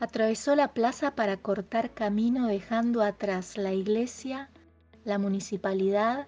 [0.00, 4.48] Atravesó la plaza para cortar camino dejando atrás la iglesia,
[5.04, 6.26] la municipalidad,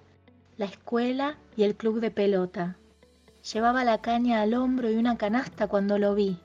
[0.58, 2.76] la escuela y el club de pelota.
[3.50, 6.38] Llevaba la caña al hombro y una canasta cuando lo vi.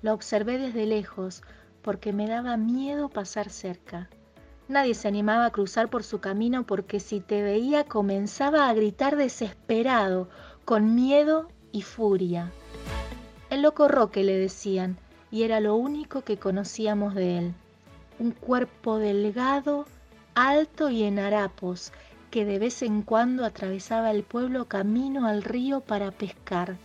[0.00, 1.42] Lo observé desde lejos
[1.82, 4.08] porque me daba miedo pasar cerca.
[4.66, 9.16] Nadie se animaba a cruzar por su camino porque si te veía comenzaba a gritar
[9.16, 10.30] desesperado,
[10.64, 12.50] con miedo y furia.
[13.50, 14.98] El loco Roque le decían,
[15.30, 17.54] y era lo único que conocíamos de él.
[18.18, 19.86] Un cuerpo delgado,
[20.34, 21.92] alto y en harapos,
[22.30, 26.76] que de vez en cuando atravesaba el pueblo camino al río para pescar.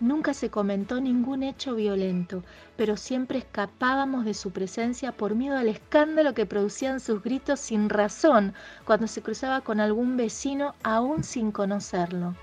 [0.00, 2.42] Nunca se comentó ningún hecho violento,
[2.76, 7.90] pero siempre escapábamos de su presencia por miedo al escándalo que producían sus gritos sin
[7.90, 8.54] razón
[8.86, 12.34] cuando se cruzaba con algún vecino aún sin conocerlo.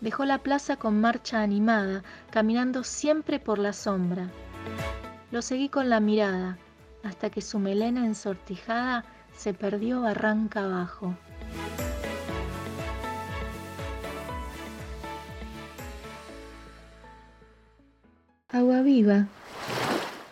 [0.00, 4.30] Dejó la plaza con marcha animada, caminando siempre por la sombra.
[5.30, 6.56] Lo seguí con la mirada,
[7.02, 9.04] hasta que su melena ensortijada
[9.36, 11.14] se perdió barranca abajo.
[18.50, 19.26] Agua viva,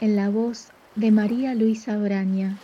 [0.00, 2.56] en la voz de María Luisa Braña.